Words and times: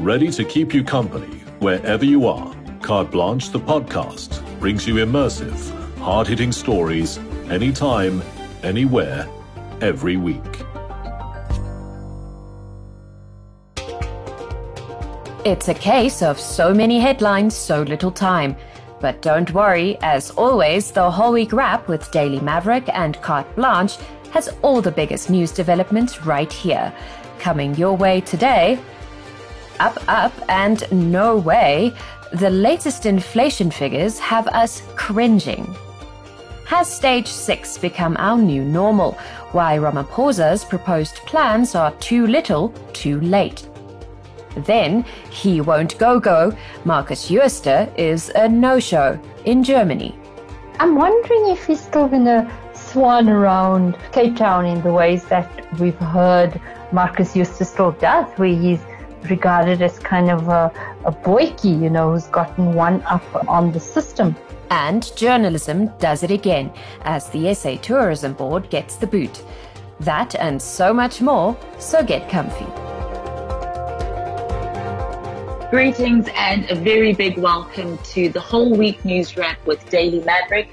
ready 0.00 0.30
to 0.30 0.44
keep 0.44 0.72
you 0.72 0.82
company 0.82 1.38
wherever 1.58 2.04
you 2.04 2.26
are. 2.26 2.54
Carte 2.80 3.10
Blanche, 3.10 3.50
the 3.50 3.60
podcast, 3.60 4.42
brings 4.58 4.88
you 4.88 4.94
immersive, 4.94 5.98
hard 5.98 6.26
hitting 6.26 6.52
stories 6.52 7.18
anytime, 7.50 8.22
anywhere, 8.62 9.28
every 9.82 10.16
week. 10.16 10.40
It's 15.44 15.68
a 15.68 15.74
case 15.74 16.22
of 16.22 16.40
so 16.40 16.72
many 16.72 16.98
headlines, 16.98 17.54
so 17.54 17.82
little 17.82 18.10
time. 18.10 18.56
But 19.00 19.20
don't 19.20 19.52
worry, 19.52 19.98
as 20.00 20.30
always, 20.30 20.92
the 20.92 21.10
whole 21.10 21.32
week 21.32 21.52
wrap 21.52 21.88
with 21.88 22.10
Daily 22.10 22.40
Maverick 22.40 22.88
and 22.94 23.20
Carte 23.20 23.54
Blanche 23.54 23.96
has 24.32 24.48
all 24.62 24.80
the 24.80 24.92
biggest 24.92 25.28
news 25.28 25.52
developments 25.52 26.24
right 26.24 26.52
here. 26.52 26.92
Coming 27.38 27.74
your 27.74 27.96
way 27.96 28.20
today. 28.22 28.78
Up, 29.80 29.98
up, 30.08 30.32
and 30.50 30.84
no 30.92 31.38
way. 31.38 31.94
The 32.34 32.50
latest 32.50 33.06
inflation 33.06 33.70
figures 33.70 34.18
have 34.18 34.46
us 34.48 34.82
cringing. 34.94 35.74
Has 36.66 36.86
stage 36.86 37.26
6 37.26 37.78
become 37.78 38.14
our 38.18 38.36
new 38.36 38.62
normal? 38.62 39.12
Why 39.52 39.78
Ramaphosa's 39.78 40.64
proposed 40.64 41.16
plans 41.26 41.74
are 41.74 41.92
too 41.92 42.26
little, 42.26 42.68
too 42.92 43.20
late. 43.22 43.66
Then, 44.54 45.04
he 45.30 45.62
won't 45.62 45.98
go 45.98 46.20
go. 46.20 46.52
Markus 46.84 47.28
Jooste 47.28 47.88
is 47.96 48.30
a 48.34 48.48
no 48.48 48.78
show 48.78 49.18
in 49.46 49.64
Germany. 49.64 50.14
I'm 50.78 50.94
wondering 50.94 51.48
if 51.48 51.66
he's 51.66 51.80
still 51.80 52.08
to 52.08 52.50
swan 52.74 53.30
around 53.30 53.96
Cape 54.12 54.36
Town 54.36 54.66
in 54.66 54.82
the 54.82 54.92
ways 54.92 55.24
that 55.24 55.48
we've 55.80 55.98
heard 55.98 56.60
Markus 56.92 57.32
Jooste 57.32 57.64
still 57.64 57.92
does, 57.92 58.26
where 58.36 58.48
he's 58.48 58.80
regarded 59.28 59.82
as 59.82 59.98
kind 59.98 60.30
of 60.30 60.48
a, 60.48 60.72
a 61.04 61.12
boykie, 61.12 61.80
you 61.80 61.90
know, 61.90 62.12
who's 62.12 62.26
gotten 62.28 62.74
one 62.74 63.02
up 63.02 63.24
on 63.48 63.72
the 63.72 63.80
system. 63.80 64.36
And 64.70 65.14
journalism 65.16 65.88
does 65.98 66.22
it 66.22 66.30
again 66.30 66.72
as 67.02 67.28
the 67.30 67.52
SA 67.54 67.76
Tourism 67.82 68.34
Board 68.34 68.70
gets 68.70 68.96
the 68.96 69.06
boot. 69.06 69.42
That 70.00 70.34
and 70.36 70.62
so 70.62 70.94
much 70.94 71.20
more, 71.20 71.58
so 71.78 72.02
get 72.02 72.30
comfy. 72.30 72.66
Greetings 75.70 76.28
and 76.34 76.68
a 76.70 76.74
very 76.74 77.12
big 77.12 77.38
welcome 77.38 77.98
to 77.98 78.28
the 78.28 78.40
whole 78.40 78.76
week 78.76 79.04
news 79.04 79.36
wrap 79.36 79.64
with 79.66 79.88
Daily 79.90 80.20
Maverick. 80.20 80.68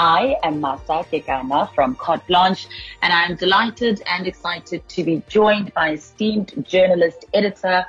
I 0.00 0.36
am 0.44 0.62
Masa 0.62 1.04
Kekana 1.10 1.74
from 1.74 1.96
Carte 1.96 2.24
Blanche, 2.28 2.68
and 3.02 3.12
I'm 3.12 3.34
delighted 3.34 4.00
and 4.06 4.28
excited 4.28 4.88
to 4.90 5.02
be 5.02 5.24
joined 5.26 5.74
by 5.74 5.94
esteemed 5.94 6.64
journalist, 6.64 7.24
editor 7.34 7.84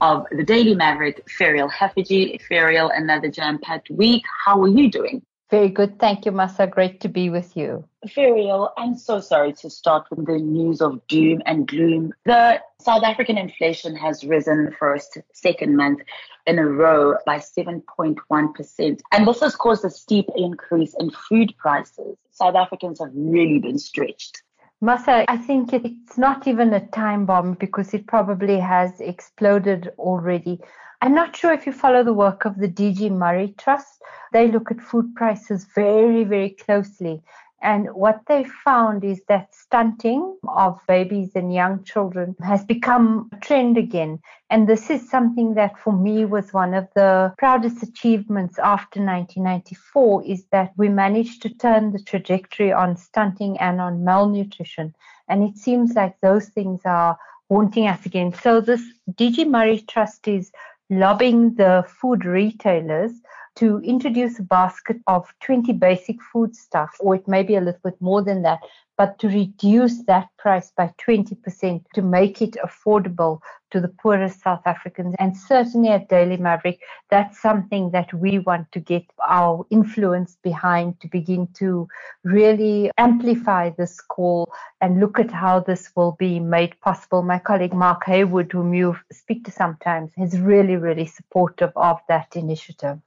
of 0.00 0.26
the 0.32 0.42
Daily 0.42 0.74
Maverick, 0.74 1.24
Ferial 1.38 1.70
Haffajee. 1.70 2.40
Ferial, 2.50 2.90
another 2.92 3.28
jam-packed 3.28 3.90
week. 3.90 4.24
How 4.44 4.60
are 4.60 4.66
you 4.66 4.90
doing? 4.90 5.22
Very 5.52 5.68
good. 5.68 5.98
Thank 5.98 6.24
you, 6.24 6.32
Masa. 6.32 6.68
Great 6.68 6.98
to 7.02 7.10
be 7.10 7.28
with 7.28 7.54
you. 7.58 7.84
Ferial, 8.08 8.70
I'm 8.78 8.96
so 8.96 9.20
sorry 9.20 9.52
to 9.60 9.68
start 9.68 10.06
with 10.08 10.24
the 10.24 10.38
news 10.38 10.80
of 10.80 11.06
doom 11.08 11.42
and 11.44 11.68
gloom. 11.68 12.14
The 12.24 12.58
South 12.80 13.02
African 13.02 13.36
inflation 13.36 13.94
has 13.94 14.24
risen 14.24 14.74
for 14.78 14.94
a 14.94 15.00
second 15.34 15.76
month 15.76 16.00
in 16.46 16.58
a 16.58 16.64
row 16.64 17.18
by 17.26 17.36
7.1%. 17.36 19.00
And 19.12 19.28
this 19.28 19.40
has 19.40 19.54
caused 19.54 19.84
a 19.84 19.90
steep 19.90 20.24
increase 20.34 20.94
in 20.98 21.10
food 21.10 21.52
prices. 21.58 22.16
South 22.30 22.54
Africans 22.54 22.98
have 23.00 23.10
really 23.14 23.58
been 23.58 23.78
stretched. 23.78 24.41
Masa, 24.82 25.24
I 25.28 25.36
think 25.36 25.72
it's 25.72 26.18
not 26.18 26.48
even 26.48 26.74
a 26.74 26.84
time 26.88 27.24
bomb 27.24 27.54
because 27.54 27.94
it 27.94 28.08
probably 28.08 28.58
has 28.58 29.00
exploded 29.00 29.92
already. 29.96 30.58
I'm 31.00 31.14
not 31.14 31.36
sure 31.36 31.52
if 31.52 31.66
you 31.66 31.72
follow 31.72 32.02
the 32.02 32.12
work 32.12 32.44
of 32.44 32.58
the 32.58 32.66
DG 32.66 33.08
Murray 33.12 33.54
Trust. 33.58 34.02
They 34.32 34.48
look 34.50 34.72
at 34.72 34.80
food 34.80 35.14
prices 35.14 35.68
very, 35.72 36.24
very 36.24 36.50
closely. 36.50 37.22
And 37.62 37.88
what 37.94 38.22
they 38.26 38.44
found 38.64 39.04
is 39.04 39.22
that 39.28 39.54
stunting 39.54 40.36
of 40.48 40.80
babies 40.88 41.30
and 41.36 41.54
young 41.54 41.84
children 41.84 42.34
has 42.42 42.64
become 42.64 43.30
a 43.32 43.36
trend 43.36 43.78
again. 43.78 44.18
And 44.50 44.68
this 44.68 44.90
is 44.90 45.08
something 45.08 45.54
that 45.54 45.78
for 45.78 45.92
me 45.92 46.24
was 46.24 46.52
one 46.52 46.74
of 46.74 46.88
the 46.96 47.32
proudest 47.38 47.80
achievements 47.84 48.58
after 48.58 48.98
1994 48.98 50.24
is 50.26 50.44
that 50.50 50.72
we 50.76 50.88
managed 50.88 51.40
to 51.42 51.54
turn 51.54 51.92
the 51.92 52.02
trajectory 52.02 52.72
on 52.72 52.96
stunting 52.96 53.56
and 53.60 53.80
on 53.80 54.02
malnutrition. 54.02 54.92
And 55.28 55.44
it 55.44 55.56
seems 55.56 55.94
like 55.94 56.16
those 56.20 56.48
things 56.48 56.80
are 56.84 57.16
haunting 57.48 57.86
us 57.86 58.04
again. 58.04 58.32
So 58.32 58.60
this 58.60 58.82
DG 59.12 59.48
Murray 59.48 59.84
Trust 59.88 60.26
is 60.26 60.50
lobbying 60.90 61.54
the 61.54 61.84
food 62.00 62.24
retailers 62.24 63.12
to 63.56 63.78
introduce 63.80 64.38
a 64.38 64.42
basket 64.42 64.96
of 65.06 65.32
20 65.44 65.72
basic 65.74 66.16
foodstuffs, 66.32 66.96
or 67.00 67.14
it 67.14 67.28
may 67.28 67.42
be 67.42 67.56
a 67.56 67.60
little 67.60 67.80
bit 67.84 68.00
more 68.00 68.22
than 68.22 68.42
that, 68.42 68.60
but 68.96 69.18
to 69.18 69.28
reduce 69.28 70.04
that 70.04 70.28
price 70.38 70.70
by 70.76 70.92
20% 70.98 71.84
to 71.94 72.02
make 72.02 72.40
it 72.40 72.56
affordable 72.64 73.40
to 73.70 73.80
the 73.80 73.88
poorest 73.88 74.42
South 74.42 74.62
Africans. 74.66 75.14
And 75.18 75.36
certainly 75.36 75.88
at 75.88 76.08
Daily 76.08 76.36
Maverick, 76.36 76.80
that's 77.10 77.40
something 77.40 77.90
that 77.90 78.12
we 78.12 78.38
want 78.38 78.70
to 78.72 78.80
get 78.80 79.04
our 79.28 79.66
influence 79.70 80.36
behind 80.42 81.00
to 81.00 81.08
begin 81.08 81.48
to 81.54 81.88
really 82.22 82.90
amplify 82.98 83.70
this 83.70 84.00
call 84.00 84.52
and 84.80 85.00
look 85.00 85.18
at 85.18 85.30
how 85.30 85.60
this 85.60 85.90
will 85.96 86.12
be 86.12 86.38
made 86.38 86.78
possible. 86.80 87.22
My 87.22 87.38
colleague 87.38 87.74
Mark 87.74 88.04
Haywood, 88.04 88.52
whom 88.52 88.74
you 88.74 88.96
speak 89.10 89.44
to 89.46 89.50
sometimes, 89.50 90.12
is 90.18 90.38
really, 90.38 90.76
really 90.76 91.06
supportive 91.06 91.72
of 91.76 91.98
that 92.08 92.36
initiative. 92.36 92.98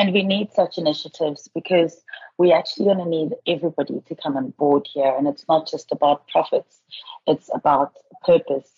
And 0.00 0.14
we 0.14 0.22
need 0.22 0.50
such 0.50 0.78
initiatives 0.78 1.50
because 1.54 2.02
we 2.38 2.54
actually 2.54 2.86
going 2.86 3.04
to 3.04 3.04
need 3.04 3.32
everybody 3.46 4.00
to 4.08 4.14
come 4.14 4.34
on 4.34 4.48
board 4.56 4.88
here. 4.90 5.14
And 5.14 5.28
it's 5.28 5.44
not 5.46 5.68
just 5.70 5.92
about 5.92 6.26
profits, 6.28 6.80
it's 7.26 7.50
about 7.52 7.92
purpose. 8.24 8.70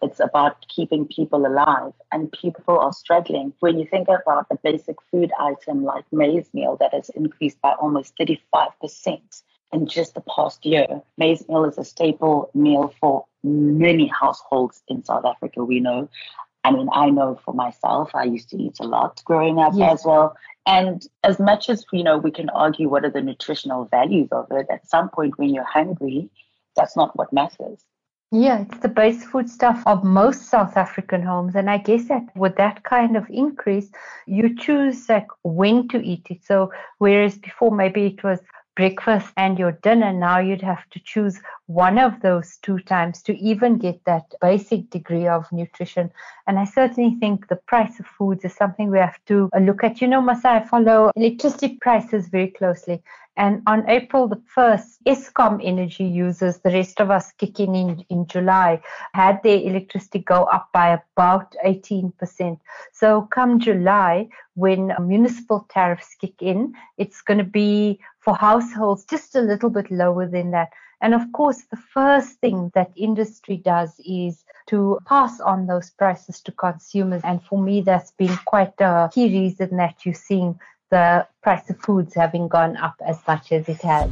It's 0.00 0.20
about 0.20 0.66
keeping 0.74 1.06
people 1.06 1.44
alive. 1.44 1.92
And 2.12 2.32
people 2.32 2.78
are 2.78 2.94
struggling. 2.94 3.52
When 3.60 3.78
you 3.78 3.84
think 3.84 4.08
about 4.08 4.46
a 4.50 4.56
basic 4.56 4.96
food 5.10 5.30
item 5.38 5.84
like 5.84 6.06
maize 6.12 6.48
meal 6.54 6.78
that 6.80 6.94
has 6.94 7.10
increased 7.10 7.60
by 7.60 7.72
almost 7.72 8.14
35% 8.18 9.42
in 9.74 9.86
just 9.86 10.14
the 10.14 10.22
past 10.34 10.64
year, 10.64 11.02
maize 11.18 11.46
meal 11.46 11.66
is 11.66 11.76
a 11.76 11.84
staple 11.84 12.50
meal 12.54 12.94
for 12.98 13.26
many 13.44 14.06
households 14.06 14.82
in 14.88 15.04
South 15.04 15.26
Africa, 15.26 15.62
we 15.62 15.80
know. 15.80 16.08
I 16.64 16.72
mean, 16.72 16.88
I 16.92 17.10
know 17.10 17.40
for 17.44 17.54
myself, 17.54 18.10
I 18.14 18.24
used 18.24 18.50
to 18.50 18.56
eat 18.56 18.76
a 18.80 18.84
lot 18.84 19.22
growing 19.24 19.58
up 19.58 19.72
yes. 19.74 20.00
as 20.00 20.04
well. 20.04 20.36
And 20.66 21.06
as 21.24 21.38
much 21.38 21.70
as, 21.70 21.84
you 21.92 22.04
know, 22.04 22.18
we 22.18 22.30
can 22.30 22.50
argue 22.50 22.88
what 22.88 23.04
are 23.04 23.10
the 23.10 23.22
nutritional 23.22 23.86
values 23.86 24.28
of 24.30 24.46
it, 24.50 24.66
at 24.70 24.86
some 24.86 25.08
point 25.08 25.38
when 25.38 25.54
you're 25.54 25.64
hungry, 25.64 26.28
that's 26.76 26.96
not 26.96 27.16
what 27.16 27.32
matters. 27.32 27.84
Yeah, 28.32 28.60
it's 28.60 28.78
the 28.78 28.88
base 28.88 29.24
food 29.24 29.50
stuff 29.50 29.82
of 29.86 30.04
most 30.04 30.42
South 30.42 30.76
African 30.76 31.22
homes. 31.22 31.56
And 31.56 31.68
I 31.68 31.78
guess 31.78 32.06
that 32.08 32.24
with 32.36 32.56
that 32.56 32.84
kind 32.84 33.16
of 33.16 33.28
increase, 33.28 33.90
you 34.26 34.54
choose 34.54 35.08
like 35.08 35.26
when 35.42 35.88
to 35.88 35.98
eat 35.98 36.26
it. 36.30 36.44
So 36.44 36.70
whereas 36.98 37.38
before 37.38 37.74
maybe 37.74 38.06
it 38.06 38.22
was 38.22 38.38
breakfast 38.76 39.32
and 39.36 39.58
your 39.58 39.72
dinner, 39.72 40.12
now 40.12 40.38
you'd 40.38 40.62
have 40.62 40.88
to 40.90 41.00
choose 41.00 41.40
one 41.70 41.98
of 41.98 42.20
those 42.20 42.58
two 42.62 42.80
times 42.80 43.22
to 43.22 43.38
even 43.38 43.78
get 43.78 44.04
that 44.04 44.34
basic 44.40 44.90
degree 44.90 45.28
of 45.28 45.46
nutrition. 45.52 46.10
And 46.48 46.58
I 46.58 46.64
certainly 46.64 47.16
think 47.20 47.46
the 47.46 47.54
price 47.54 48.00
of 48.00 48.06
foods 48.06 48.44
is 48.44 48.54
something 48.54 48.90
we 48.90 48.98
have 48.98 49.24
to 49.26 49.48
uh, 49.54 49.60
look 49.60 49.84
at. 49.84 50.00
You 50.00 50.08
know, 50.08 50.20
Masa, 50.20 50.46
I 50.46 50.64
follow 50.66 51.12
electricity 51.14 51.78
prices 51.80 52.26
very 52.26 52.48
closely. 52.48 53.02
And 53.36 53.62
on 53.68 53.88
April 53.88 54.26
the 54.26 54.42
1st, 54.56 54.98
Eskom 55.06 55.60
energy 55.64 56.04
users, 56.04 56.58
the 56.58 56.70
rest 56.70 57.00
of 57.00 57.10
us 57.10 57.30
kicking 57.38 57.76
in 57.76 58.04
in 58.10 58.26
July, 58.26 58.82
had 59.14 59.40
their 59.44 59.60
electricity 59.60 60.18
go 60.18 60.44
up 60.44 60.68
by 60.74 60.88
about 60.98 61.54
18%. 61.64 62.58
So 62.92 63.28
come 63.30 63.60
July, 63.60 64.28
when 64.54 64.92
municipal 65.00 65.66
tariffs 65.70 66.16
kick 66.20 66.42
in, 66.42 66.74
it's 66.98 67.22
going 67.22 67.38
to 67.38 67.44
be 67.44 68.00
for 68.18 68.34
households 68.34 69.04
just 69.04 69.36
a 69.36 69.40
little 69.40 69.70
bit 69.70 69.90
lower 69.90 70.26
than 70.26 70.50
that. 70.50 70.70
And 71.02 71.14
of 71.14 71.32
course, 71.32 71.62
the 71.70 71.78
first 71.78 72.38
thing 72.40 72.70
that 72.74 72.92
industry 72.94 73.56
does 73.56 73.98
is 74.04 74.44
to 74.66 74.98
pass 75.06 75.40
on 75.40 75.66
those 75.66 75.90
prices 75.90 76.40
to 76.42 76.52
consumers. 76.52 77.22
And 77.24 77.42
for 77.42 77.60
me, 77.60 77.80
that's 77.80 78.10
been 78.12 78.36
quite 78.44 78.78
a 78.80 79.10
key 79.12 79.32
reason 79.32 79.76
that 79.76 80.04
you're 80.04 80.14
seeing 80.14 80.58
the 80.90 81.26
price 81.42 81.70
of 81.70 81.78
foods 81.80 82.14
having 82.14 82.48
gone 82.48 82.76
up 82.76 82.96
as 83.04 83.18
much 83.26 83.52
as 83.52 83.68
it 83.68 83.80
has. 83.80 84.10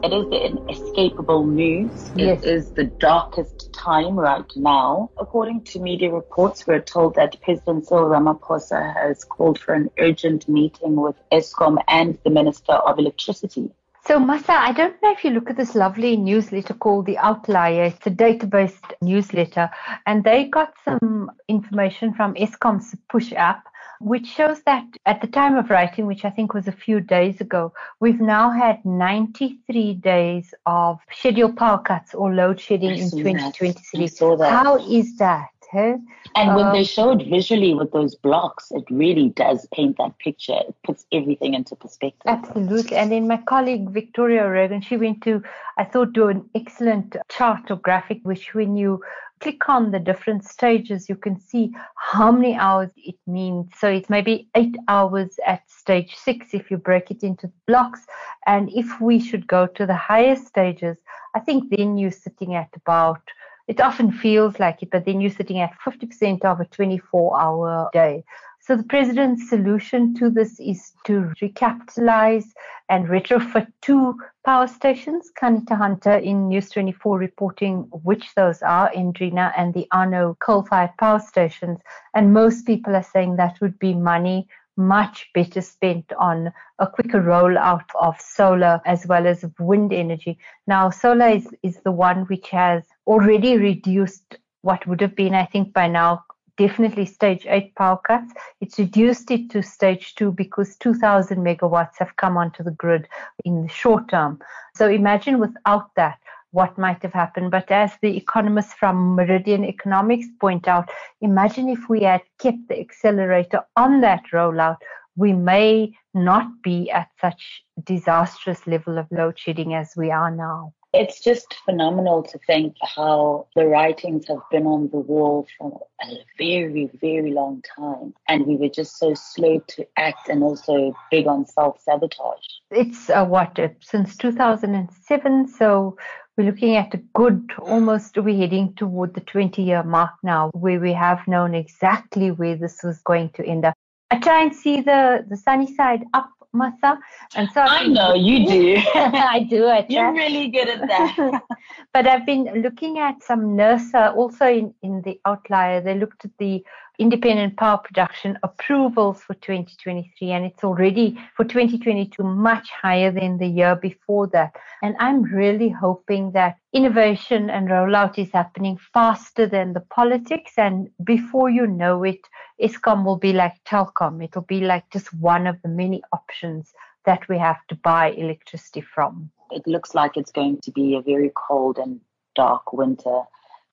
It 0.00 0.12
is 0.12 0.30
the 0.30 0.46
inescapable 0.46 1.44
news. 1.44 2.12
Yes. 2.14 2.44
It 2.44 2.48
is 2.48 2.70
the 2.70 2.84
darkest 2.84 3.72
time 3.72 4.16
right 4.16 4.46
now. 4.54 5.10
According 5.18 5.64
to 5.64 5.80
media 5.80 6.12
reports, 6.12 6.68
we're 6.68 6.80
told 6.80 7.16
that 7.16 7.40
President 7.42 7.88
Cyril 7.88 8.08
Ramaphosa 8.08 8.94
has 8.94 9.24
called 9.24 9.58
for 9.58 9.74
an 9.74 9.90
urgent 9.98 10.48
meeting 10.48 10.94
with 10.94 11.16
Eskom 11.32 11.82
and 11.88 12.16
the 12.22 12.30
Minister 12.30 12.74
of 12.74 13.00
Electricity. 13.00 13.72
So, 14.08 14.18
Masa, 14.18 14.56
I 14.56 14.72
don't 14.72 14.96
know 15.02 15.12
if 15.12 15.22
you 15.22 15.32
look 15.32 15.50
at 15.50 15.58
this 15.58 15.74
lovely 15.74 16.16
newsletter 16.16 16.72
called 16.72 17.04
The 17.04 17.18
Outlier. 17.18 17.84
It's 17.84 18.06
a 18.06 18.10
database 18.10 18.78
newsletter, 19.02 19.68
and 20.06 20.24
they 20.24 20.46
got 20.46 20.72
some 20.82 21.30
information 21.46 22.14
from 22.14 22.32
Eskom's 22.32 22.96
Push 23.10 23.34
app, 23.34 23.66
which 24.00 24.26
shows 24.26 24.62
that 24.62 24.86
at 25.04 25.20
the 25.20 25.26
time 25.26 25.58
of 25.58 25.68
writing, 25.68 26.06
which 26.06 26.24
I 26.24 26.30
think 26.30 26.54
was 26.54 26.66
a 26.66 26.72
few 26.72 27.00
days 27.00 27.42
ago, 27.42 27.74
we've 28.00 28.18
now 28.18 28.50
had 28.50 28.82
93 28.82 29.92
days 29.96 30.54
of 30.64 31.00
scheduled 31.12 31.58
power 31.58 31.82
cuts 31.82 32.14
or 32.14 32.32
load 32.32 32.58
shedding 32.58 32.96
in 32.96 33.10
2023. 33.10 34.08
How 34.38 34.78
is 34.90 35.18
that? 35.18 35.50
And 35.72 36.54
when 36.54 36.66
um, 36.66 36.72
they 36.72 36.84
showed 36.84 37.22
visually 37.22 37.74
with 37.74 37.92
those 37.92 38.14
blocks, 38.14 38.70
it 38.70 38.84
really 38.90 39.30
does 39.30 39.66
paint 39.74 39.98
that 39.98 40.18
picture. 40.18 40.60
It 40.68 40.74
puts 40.84 41.06
everything 41.12 41.54
into 41.54 41.76
perspective. 41.76 42.22
Absolutely. 42.26 42.96
And 42.96 43.12
then 43.12 43.28
my 43.28 43.38
colleague 43.38 43.90
Victoria 43.90 44.44
O'Regan, 44.44 44.80
she 44.80 44.96
went 44.96 45.22
to, 45.24 45.42
I 45.76 45.84
thought, 45.84 46.12
do 46.12 46.28
an 46.28 46.48
excellent 46.54 47.16
chart 47.28 47.70
or 47.70 47.76
graphic, 47.76 48.20
which 48.22 48.54
when 48.54 48.76
you 48.76 49.02
click 49.40 49.68
on 49.68 49.90
the 49.90 49.98
different 49.98 50.44
stages, 50.44 51.08
you 51.08 51.16
can 51.16 51.38
see 51.40 51.72
how 51.96 52.32
many 52.32 52.54
hours 52.54 52.90
it 52.96 53.16
means. 53.26 53.70
So 53.78 53.88
it's 53.88 54.10
maybe 54.10 54.48
eight 54.54 54.76
hours 54.88 55.38
at 55.46 55.68
stage 55.70 56.14
six 56.16 56.54
if 56.54 56.70
you 56.70 56.76
break 56.76 57.10
it 57.10 57.22
into 57.22 57.50
blocks. 57.66 58.06
And 58.46 58.70
if 58.72 59.00
we 59.00 59.20
should 59.20 59.46
go 59.46 59.66
to 59.66 59.86
the 59.86 59.94
higher 59.94 60.36
stages, 60.36 60.96
I 61.34 61.40
think 61.40 61.70
then 61.70 61.98
you're 61.98 62.10
sitting 62.10 62.54
at 62.54 62.70
about 62.74 63.20
it 63.68 63.80
often 63.80 64.10
feels 64.10 64.58
like 64.58 64.82
it, 64.82 64.90
but 64.90 65.04
then 65.04 65.20
you're 65.20 65.30
sitting 65.30 65.60
at 65.60 65.78
50% 65.86 66.44
of 66.44 66.58
a 66.58 66.64
24 66.64 67.40
hour 67.40 67.90
day. 67.92 68.24
So 68.60 68.76
the 68.76 68.82
president's 68.82 69.48
solution 69.48 70.14
to 70.16 70.28
this 70.28 70.58
is 70.58 70.92
to 71.04 71.32
recapitalize 71.40 72.46
and 72.88 73.06
retrofit 73.06 73.66
two 73.82 74.18
power 74.44 74.66
stations. 74.66 75.30
Qaanitah 75.40 75.76
Hunter 75.76 76.16
in 76.16 76.48
News 76.48 76.70
24 76.70 77.18
reporting 77.18 77.88
which 78.02 78.34
those 78.34 78.60
are, 78.62 78.90
Hendrina 78.94 79.52
and 79.56 79.72
the 79.72 79.86
Arnot 79.92 80.38
coal-fired 80.40 80.90
power 80.98 81.20
stations. 81.20 81.78
And 82.14 82.32
most 82.32 82.66
people 82.66 82.96
are 82.96 83.02
saying 83.02 83.36
that 83.36 83.60
would 83.60 83.78
be 83.78 83.94
money 83.94 84.48
much 84.78 85.28
better 85.34 85.60
spent 85.60 86.12
on 86.18 86.52
a 86.78 86.86
quicker 86.86 87.20
rollout 87.20 87.84
of 88.00 88.18
solar 88.20 88.80
as 88.86 89.06
well 89.06 89.26
as 89.26 89.44
wind 89.58 89.92
energy. 89.92 90.38
Now, 90.66 90.88
solar 90.88 91.28
is, 91.28 91.48
is 91.62 91.80
the 91.80 91.90
one 91.90 92.22
which 92.26 92.48
has 92.50 92.84
already 93.08 93.56
reduced 93.56 94.36
what 94.62 94.86
would 94.86 95.00
have 95.00 95.16
been, 95.16 95.34
I 95.34 95.46
think, 95.46 95.72
by 95.72 95.88
now 95.88 96.24
definitely 96.58 97.06
stage 97.06 97.46
eight 97.48 97.74
power 97.76 97.98
cuts. 98.06 98.32
It's 98.60 98.78
reduced 98.78 99.30
it 99.30 99.48
to 99.50 99.62
stage 99.62 100.14
two 100.16 100.32
because 100.32 100.76
2,000 100.76 101.38
megawatts 101.38 101.94
have 101.98 102.16
come 102.16 102.36
onto 102.36 102.62
the 102.62 102.72
grid 102.72 103.08
in 103.44 103.62
the 103.62 103.68
short 103.68 104.08
term. 104.08 104.40
So 104.74 104.88
imagine 104.88 105.38
without 105.38 105.94
that 105.96 106.18
what 106.50 106.76
might 106.76 107.02
have 107.02 107.12
happened. 107.12 107.50
But 107.50 107.70
as 107.70 107.92
the 108.02 108.16
economists 108.16 108.74
from 108.74 109.14
Meridian 109.14 109.64
Economics 109.64 110.26
point 110.40 110.66
out, 110.66 110.90
imagine 111.20 111.68
if 111.68 111.88
we 111.88 112.00
had 112.02 112.22
kept 112.38 112.68
the 112.68 112.80
accelerator 112.80 113.62
on 113.76 114.00
that 114.00 114.24
rollout, 114.32 114.78
we 115.18 115.32
may 115.32 115.92
not 116.14 116.46
be 116.62 116.90
at 116.90 117.08
such 117.20 117.64
disastrous 117.84 118.66
level 118.66 118.98
of 118.98 119.06
load 119.10 119.36
shedding 119.36 119.74
as 119.74 119.92
we 119.96 120.12
are 120.12 120.30
now. 120.30 120.72
It's 120.94 121.20
just 121.20 121.54
phenomenal 121.66 122.22
to 122.22 122.38
think 122.46 122.74
how 122.96 123.48
the 123.54 123.66
writings 123.66 124.26
have 124.28 124.42
been 124.50 124.64
on 124.64 124.88
the 124.90 124.96
wall 124.96 125.46
for 125.58 125.86
a 126.02 126.14
very, 126.38 126.88
very 127.00 127.32
long 127.32 127.62
time. 127.76 128.14
And 128.26 128.46
we 128.46 128.56
were 128.56 128.70
just 128.70 128.96
so 128.96 129.12
slow 129.14 129.60
to 129.66 129.86
act 129.96 130.28
and 130.30 130.42
also 130.42 130.94
big 131.10 131.26
on 131.26 131.44
self 131.46 131.80
sabotage. 131.82 132.46
It's 132.70 133.10
uh, 133.10 133.26
what, 133.26 133.58
uh, 133.58 133.68
since 133.82 134.16
2007. 134.16 135.48
So 135.48 135.98
we're 136.38 136.44
looking 136.44 136.76
at 136.76 136.94
a 136.94 137.02
good, 137.14 137.50
almost, 137.58 138.16
we're 138.16 138.38
heading 138.38 138.72
toward 138.74 139.14
the 139.14 139.20
20 139.20 139.62
year 139.62 139.82
mark 139.82 140.12
now 140.22 140.50
where 140.54 140.80
we 140.80 140.94
have 140.94 141.26
known 141.26 141.54
exactly 141.54 142.30
where 142.30 142.56
this 142.56 142.82
was 142.82 143.00
going 143.02 143.30
to 143.30 143.44
end 143.44 143.64
up. 143.66 143.74
I 144.10 144.18
try 144.18 144.42
and 144.42 144.54
see 144.54 144.80
the, 144.80 145.24
the 145.28 145.36
sunny 145.36 145.74
side 145.74 146.04
up 146.14 146.30
Masa. 146.54 146.98
And 147.36 147.48
so 147.52 147.60
I 147.60 147.86
know 147.86 148.14
you 148.14 148.46
do. 148.46 148.76
I 148.94 149.46
do. 149.48 149.66
I 149.66 149.84
You're 149.88 150.12
really 150.12 150.48
good 150.48 150.68
at 150.68 150.80
that. 150.88 151.42
but 151.92 152.06
I've 152.06 152.24
been 152.24 152.62
looking 152.62 152.98
at 152.98 153.22
some 153.22 153.56
NERSA 153.56 154.16
also 154.16 154.46
in, 154.46 154.74
in 154.82 155.02
the 155.02 155.20
outlier. 155.24 155.80
They 155.80 155.94
looked 155.94 156.24
at 156.24 156.30
the 156.38 156.64
independent 156.98 157.56
power 157.56 157.78
production 157.78 158.38
approvals 158.42 159.22
for 159.22 159.34
2023 159.34 160.30
and 160.30 160.44
it's 160.44 160.64
already 160.64 161.18
for 161.36 161.44
2022 161.44 162.22
much 162.22 162.68
higher 162.70 163.12
than 163.12 163.38
the 163.38 163.46
year 163.46 163.76
before 163.76 164.26
that. 164.28 164.54
And 164.82 164.96
i'm 164.98 165.22
really 165.22 165.68
hoping 165.68 166.32
that 166.32 166.56
innovation 166.72 167.50
and 167.50 167.68
rollout 167.68 168.18
is 168.18 168.30
happening 168.32 168.78
faster 168.92 169.46
than 169.46 169.72
the 169.72 169.80
politics 169.80 170.52
and 170.56 170.88
before 171.04 171.50
you 171.50 171.66
know 171.66 172.02
it 172.02 172.20
eskom 172.60 173.04
will 173.04 173.16
be 173.16 173.32
like 173.32 173.54
telkom. 173.64 174.22
It'll 174.22 174.42
be 174.42 174.60
like 174.60 174.90
just 174.90 175.12
one 175.14 175.46
of 175.46 175.56
the 175.62 175.68
many 175.68 176.02
options 176.12 176.72
that 177.06 177.28
we 177.28 177.38
have 177.38 177.64
to 177.68 177.74
buy 177.76 178.10
electricity 178.10 178.80
from. 178.80 179.30
It 179.50 179.66
looks 179.66 179.94
like 179.94 180.16
it's 180.16 180.32
going 180.32 180.60
to 180.62 180.70
be 180.72 180.94
a 180.94 181.00
very 181.00 181.32
cold 181.34 181.78
and 181.78 182.00
dark 182.34 182.72
winter 182.72 183.22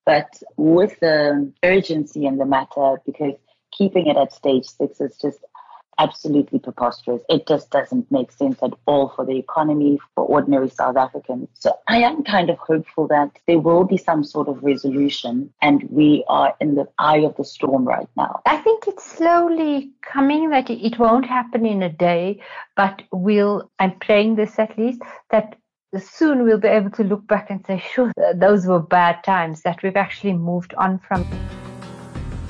but 0.06 0.42
with 0.58 1.00
the 1.00 1.52
urgency 1.64 2.26
in 2.26 2.38
the 2.38 2.46
matter, 2.46 3.02
because 3.06 3.36
keeping 3.72 4.08
it 4.08 4.18
at 4.18 4.34
stage 4.34 4.66
six 4.66 5.02
is 5.02 5.18
just 5.18 5.40
absolutely 5.98 6.60
preposterous. 6.60 7.22
It 7.30 7.48
just 7.48 7.70
doesn't 7.70 8.12
make 8.12 8.32
sense 8.32 8.60
at 8.62 8.74
all 8.86 9.14
for 9.16 9.26
the 9.26 9.38
economy, 9.38 10.00
for 10.14 10.26
ordinary 10.26 10.70
South 10.70 10.98
Africans. 10.98 11.48
So 11.54 11.74
I 11.88 12.00
am 12.00 12.24
kind 12.24 12.50
of 12.50 12.58
hopeful 12.58 13.08
that 13.08 13.32
there 13.48 13.60
will 13.60 13.86
be 13.86 13.98
some 13.98 14.24
sort 14.24 14.48
of 14.48 14.64
resolution 14.64 15.54
and 15.62 15.84
we 15.90 16.26
are 16.28 16.54
in 16.60 16.76
the 16.76 16.88
eye 17.00 17.20
of 17.20 17.36
the 17.38 17.46
storm 17.46 17.86
right 17.86 18.10
now. 18.18 18.42
I 18.46 18.58
think 18.58 18.88
it's 18.88 19.10
slowly 19.10 19.92
coming 20.02 20.50
that 20.50 20.70
it 20.70 21.00
won't 21.00 21.26
happen 21.26 21.66
in 21.66 21.82
a 21.82 21.90
day, 21.90 22.42
but 22.76 23.02
we'll, 23.12 23.72
I'm 23.80 23.98
praying 24.00 24.36
this 24.36 24.60
at 24.60 24.78
least, 24.78 25.02
that 25.32 25.56
soon 26.00 26.44
we'll 26.44 26.60
be 26.60 26.68
able 26.68 26.90
to 26.92 27.04
look 27.04 27.26
back 27.28 27.50
and 27.50 27.66
say, 27.66 27.84
sure, 27.94 28.12
those 28.36 28.66
were 28.66 28.80
bad 28.80 29.24
times 29.24 29.62
that 29.62 29.82
we've 29.84 29.96
actually 29.96 30.34
moved 30.34 30.74
on 30.76 31.00
from. 31.00 31.26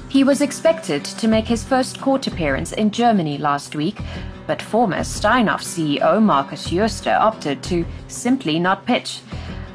He 0.09 0.24
was 0.24 0.42
expected 0.42 1.03
to 1.03 1.27
make 1.27 1.45
his 1.45 1.63
first 1.63 2.00
court 2.00 2.27
appearance 2.27 2.71
in 2.71 2.92
Germany 2.92 3.38
last 3.38 3.75
week, 3.75 4.00
but 4.47 4.62
former 4.62 5.00
Steinhoff 5.00 5.62
CEO 5.62 6.21
Markus 6.21 6.69
Jooste 6.69 7.07
opted 7.07 7.62
to 7.63 7.86
simply 8.07 8.57
not 8.57 8.86
pitch. 8.86 9.19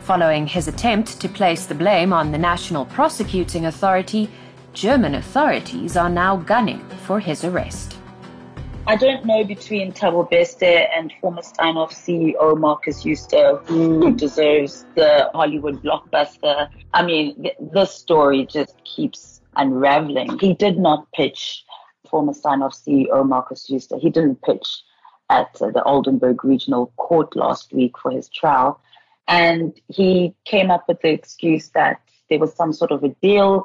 Following 0.02 0.46
his 0.46 0.66
attempt 0.66 1.20
to 1.20 1.28
place 1.28 1.66
the 1.66 1.74
blame 1.74 2.12
on 2.12 2.32
the 2.32 2.38
National 2.38 2.86
Prosecuting 2.86 3.66
Authority, 3.66 4.30
German 4.72 5.16
authorities 5.16 5.96
are 5.96 6.08
now 6.08 6.36
gunning 6.36 6.80
for 7.06 7.20
his 7.20 7.44
arrest. 7.44 7.99
I 8.86 8.96
don't 8.96 9.24
know 9.24 9.44
between 9.44 9.92
Thabo 9.92 10.28
Bester 10.28 10.86
and 10.96 11.12
former 11.20 11.42
Steinhoff 11.42 11.92
CEO 11.92 12.58
Markus 12.58 13.02
Jooste 13.02 13.60
who 13.66 14.14
deserves 14.14 14.86
the 14.94 15.30
Hollywood 15.34 15.82
blockbuster. 15.82 16.68
I 16.94 17.02
mean, 17.02 17.42
th- 17.42 17.56
this 17.72 17.94
story 17.94 18.46
just 18.46 18.82
keeps 18.84 19.40
unraveling. 19.56 20.38
He 20.38 20.54
did 20.54 20.78
not 20.78 21.10
pitch 21.12 21.64
former 22.08 22.32
Steinhoff 22.32 22.74
CEO 22.74 23.26
Markus 23.26 23.66
Jooste. 23.66 23.94
He 24.00 24.10
didn't 24.10 24.42
pitch 24.42 24.82
at 25.28 25.56
uh, 25.60 25.70
the 25.70 25.82
Oldenburg 25.84 26.44
Regional 26.44 26.92
Court 26.96 27.36
last 27.36 27.72
week 27.72 27.96
for 27.98 28.10
his 28.10 28.28
trial. 28.28 28.80
And 29.28 29.78
he 29.88 30.34
came 30.44 30.70
up 30.70 30.88
with 30.88 31.00
the 31.02 31.10
excuse 31.10 31.68
that 31.70 32.00
there 32.28 32.40
was 32.40 32.54
some 32.54 32.72
sort 32.72 32.90
of 32.90 33.04
a 33.04 33.10
deal 33.22 33.64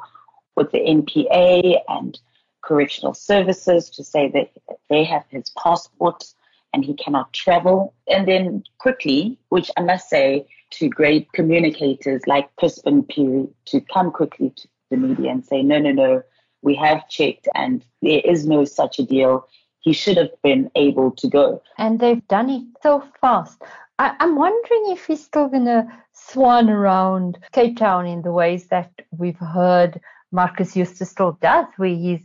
with 0.54 0.70
the 0.70 0.78
NPA 0.78 1.80
and 1.88 2.18
correctional 2.66 3.14
services 3.14 3.88
to 3.90 4.04
say 4.04 4.28
that 4.28 4.50
they 4.90 5.04
have 5.04 5.24
his 5.30 5.50
passport 5.50 6.24
and 6.72 6.84
he 6.84 6.94
cannot 6.94 7.32
travel. 7.32 7.94
And 8.08 8.26
then 8.26 8.64
quickly, 8.78 9.38
which 9.48 9.70
I 9.76 9.82
must 9.82 10.10
say 10.10 10.46
to 10.72 10.88
great 10.88 11.32
communicators 11.32 12.22
like 12.26 12.54
Chrispin 12.56 13.06
Phiri 13.06 13.48
to 13.66 13.80
come 13.80 14.10
quickly 14.10 14.52
to 14.56 14.68
the 14.90 14.96
media 14.96 15.30
and 15.30 15.44
say, 15.44 15.62
no, 15.62 15.78
no, 15.78 15.92
no, 15.92 16.22
we 16.62 16.74
have 16.74 17.08
checked 17.08 17.48
and 17.54 17.84
there 18.02 18.20
is 18.24 18.46
no 18.46 18.64
such 18.64 18.98
a 18.98 19.04
deal. 19.04 19.48
He 19.80 19.92
should 19.92 20.16
have 20.16 20.30
been 20.42 20.70
able 20.74 21.12
to 21.12 21.28
go. 21.28 21.62
And 21.78 22.00
they've 22.00 22.26
done 22.28 22.50
it 22.50 22.64
so 22.82 23.04
fast. 23.20 23.62
I, 23.98 24.14
am 24.20 24.36
wondering 24.36 24.86
if 24.88 25.06
he's 25.06 25.24
still 25.24 25.48
going 25.48 25.64
to 25.66 25.86
swan 26.12 26.68
around 26.68 27.38
Cape 27.52 27.78
Town 27.78 28.06
in 28.06 28.22
the 28.22 28.32
ways 28.32 28.66
that 28.66 28.90
we've 29.16 29.38
heard 29.38 30.00
Markus 30.32 30.74
Jooste 30.74 31.06
still 31.06 31.38
does, 31.40 31.66
where 31.76 31.88
he's 31.88 32.20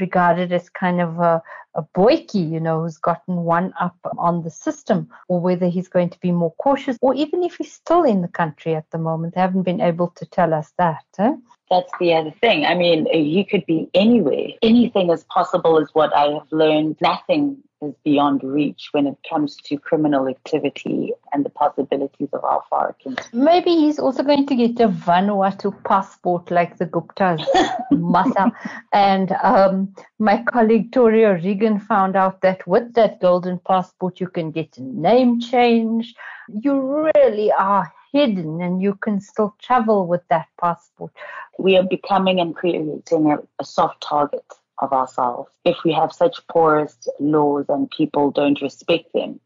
regarded 0.00 0.52
as 0.52 0.68
kind 0.68 1.00
of 1.00 1.18
a, 1.18 1.42
a 1.74 1.84
you 2.32 2.60
know, 2.60 2.82
who's 2.82 2.98
gotten 2.98 3.36
one 3.36 3.72
up 3.80 3.96
on 4.18 4.42
the 4.42 4.50
system, 4.50 5.08
or 5.28 5.40
whether 5.40 5.68
he's 5.68 5.88
going 5.88 6.10
to 6.10 6.20
be 6.20 6.32
more 6.32 6.54
cautious, 6.58 6.96
or 7.00 7.14
even 7.14 7.42
if 7.42 7.56
he's 7.56 7.72
still 7.72 8.02
in 8.02 8.22
the 8.22 8.28
country 8.28 8.74
at 8.74 8.90
the 8.90 8.98
moment. 8.98 9.34
They 9.34 9.40
haven't 9.40 9.62
been 9.62 9.80
able 9.80 10.08
to 10.16 10.26
tell 10.26 10.54
us 10.54 10.72
that. 10.78 11.04
Eh? 11.18 11.34
That's 11.70 11.92
the 11.98 12.14
other 12.14 12.32
thing. 12.40 12.64
I 12.64 12.74
mean, 12.74 13.06
he 13.12 13.44
could 13.44 13.66
be 13.66 13.88
anywhere. 13.92 14.48
Anything 14.62 15.10
is 15.10 15.24
possible, 15.24 15.78
is 15.78 15.90
what 15.92 16.14
I 16.14 16.30
have 16.30 16.52
learned. 16.52 16.96
Nothing 17.00 17.58
is 17.82 17.94
beyond 18.04 18.42
reach 18.42 18.88
when 18.92 19.06
it 19.06 19.16
comes 19.28 19.56
to 19.56 19.78
criminal 19.78 20.28
activity 20.28 21.12
and 21.32 21.44
the 21.44 21.50
possibilities 21.50 22.28
of 22.32 22.40
how 22.42 22.62
far 22.70 22.90
it 22.90 22.96
can. 23.02 23.16
Maybe 23.32 23.70
he's 23.70 23.98
also 23.98 24.22
going 24.22 24.46
to 24.46 24.54
get 24.54 24.80
a 24.80 24.88
Vanuatu 24.88 25.72
passport 25.84 26.50
like 26.50 26.78
the 26.78 26.86
Guptas, 26.86 27.44
Masa. 27.92 28.50
And 28.92 29.32
um, 29.42 29.94
my 30.18 30.42
colleague 30.42 30.92
Tori 30.92 31.24
O'Regan 31.24 31.78
found 31.80 32.16
out 32.16 32.40
that 32.40 32.66
with 32.66 32.94
that 32.94 33.20
golden 33.20 33.58
passport, 33.58 34.20
you 34.20 34.28
can 34.28 34.50
get 34.50 34.76
a 34.78 34.82
name 34.82 35.40
change. 35.40 36.14
You 36.48 37.10
really 37.14 37.52
are 37.52 37.92
hidden 38.12 38.62
and 38.62 38.80
you 38.80 38.94
can 38.94 39.20
still 39.20 39.54
travel 39.60 40.06
with 40.06 40.22
that 40.28 40.46
passport. 40.58 41.12
We 41.58 41.76
are 41.76 41.82
becoming 41.82 42.40
and 42.40 42.54
creating 42.54 43.30
a, 43.30 43.38
a 43.58 43.64
soft 43.64 44.02
target 44.02 44.44
of 44.78 44.92
ourselves. 44.92 45.50
If 45.64 45.78
we 45.84 45.92
have 45.92 46.12
such 46.12 46.46
porous 46.48 47.08
laws 47.18 47.66
and 47.68 47.90
people 47.90 48.30
don't 48.30 48.60
respect 48.60 49.12
them, 49.12 49.40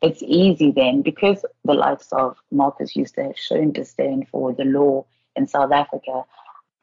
it's 0.00 0.22
easy 0.22 0.70
then 0.70 1.02
because 1.02 1.44
the 1.64 1.74
likes 1.74 2.12
of 2.12 2.36
Markus 2.50 2.94
Jooste 2.94 3.16
have 3.16 3.38
shown 3.38 3.72
disdain 3.72 4.26
for 4.30 4.52
the 4.52 4.64
law 4.64 5.04
in 5.34 5.46
South 5.46 5.72
Africa. 5.72 6.24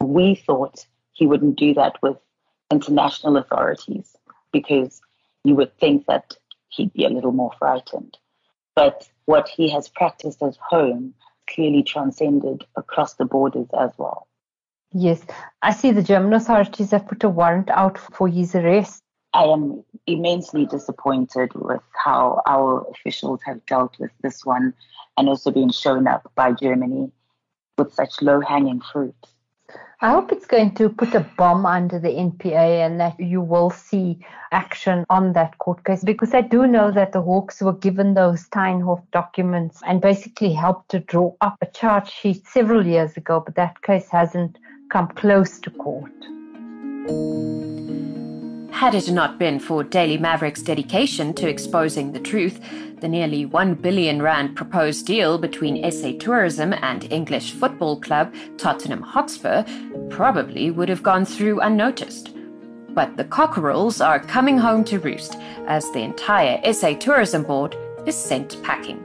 We 0.02 0.36
thought 0.36 0.86
he 1.14 1.26
wouldn't 1.26 1.58
do 1.58 1.74
that 1.76 2.02
with 2.02 2.18
international 2.72 3.38
authorities 3.38 4.16
because 4.52 5.02
you 5.44 5.56
would 5.56 5.78
think 5.78 6.06
that 6.08 6.36
he'd 6.70 6.92
be 6.94 7.06
a 7.06 7.10
little 7.10 7.32
more 7.32 7.52
frightened. 7.58 8.18
But 8.76 9.10
what 9.26 9.48
he 9.48 9.70
has 9.70 9.88
practiced 9.88 10.42
at 10.44 10.58
home 10.58 11.14
clearly 11.48 11.84
transcended 11.84 12.66
across 12.76 13.14
the 13.14 13.26
borders 13.26 13.68
as 13.80 13.92
well. 13.98 14.28
Yes, 14.98 15.22
I 15.62 15.74
see 15.74 15.92
the 15.92 16.02
German 16.02 16.32
authorities 16.32 16.92
have 16.92 17.06
put 17.06 17.22
a 17.26 17.28
warrant 17.28 17.70
out 17.70 17.98
for 17.98 18.30
his 18.30 18.56
arrest. 18.56 19.04
I 19.34 19.44
am 19.44 19.84
immensely 20.08 20.66
disappointed 20.66 21.52
with 21.54 21.82
how 22.02 22.42
our 22.48 22.88
officials 22.92 23.42
have 23.46 23.66
dealt 23.66 24.00
with 24.00 24.12
this 24.22 24.46
one 24.46 24.74
and 25.18 25.28
also 25.28 25.52
being 25.52 25.72
shown 25.72 26.08
up 26.08 26.32
by 26.36 26.54
Germany 26.54 27.12
with 27.78 27.94
such 27.94 28.22
low 28.22 28.40
hanging 28.40 28.80
fruit. 28.80 29.18
I 30.00 30.12
hope 30.12 30.32
it's 30.32 30.46
going 30.46 30.76
to 30.76 30.88
put 30.88 31.14
a 31.14 31.28
bomb 31.38 31.66
under 31.66 32.00
the 32.00 32.16
NPA 32.16 32.86
and 32.86 32.98
that 33.02 33.20
you 33.20 33.42
will 33.42 33.72
see 33.72 34.20
action 34.54 35.04
on 35.10 35.34
that 35.34 35.58
court 35.58 35.84
case 35.84 36.06
because 36.06 36.34
I 36.34 36.40
do 36.40 36.68
know 36.68 36.92
that 36.92 37.12
the 37.12 37.22
Hawks 37.22 37.62
were 37.62 37.74
given 37.74 38.14
those 38.14 38.48
Steinhoff 38.48 39.02
documents 39.12 39.82
and 39.86 40.00
basically 40.00 40.54
helped 40.54 40.88
to 40.92 41.00
draw 41.00 41.34
up 41.42 41.58
a 41.62 41.66
charge 41.66 42.10
sheet 42.10 42.48
several 42.48 42.88
years 42.88 43.18
ago, 43.18 43.44
but 43.46 43.56
that 43.56 43.82
case 43.82 44.08
hasn't 44.10 44.58
come 44.90 45.08
close 45.10 45.60
to 45.60 45.70
court. 45.72 46.12
Had 48.72 48.94
it 48.94 49.10
not 49.10 49.40
been 49.40 49.60
for 49.60 49.84
Daily 49.84 50.18
Maverick's 50.18 50.62
dedication 50.62 51.34
to 51.36 51.48
exposing 51.48 52.12
the 52.12 52.20
truth, 52.20 52.60
the 53.00 53.08
nearly 53.08 53.46
1 53.46 53.76
billion 53.76 54.22
rand 54.22 54.56
proposed 54.56 55.06
deal 55.06 55.38
between 55.38 55.90
SA 55.92 56.12
Tourism 56.20 56.74
and 56.74 57.12
English 57.12 57.54
football 57.54 58.00
club 58.00 58.34
Tottenham 58.58 59.02
Hotspur 59.02 59.64
probably 60.10 60.72
would 60.72 60.90
have 60.90 61.04
gone 61.04 61.26
through 61.26 61.62
unnoticed. 61.62 62.32
But 62.90 63.18
the 63.18 63.26
cockerels 63.26 64.02
are 64.02 64.20
coming 64.20 64.58
home 64.58 64.84
to 64.86 65.00
roost 65.00 65.36
as 65.68 65.90
the 65.92 66.02
entire 66.02 66.62
SA 66.74 66.96
Tourism 66.96 67.44
Board 67.44 67.76
is 68.06 68.16
sent 68.16 68.62
packing. 68.62 69.04